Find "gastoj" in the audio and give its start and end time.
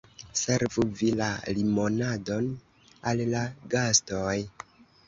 3.77-4.39